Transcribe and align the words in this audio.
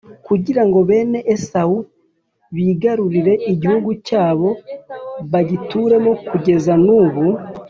kugira 0.27 0.61
ngo 0.67 0.79
bene 0.89 1.19
esawu 1.33 1.77
bigarurire 2.55 3.33
igihugu 3.51 3.89
cyabo 4.07 4.49
bagituremo 5.31 6.11
kugezan’ubu 6.29 7.25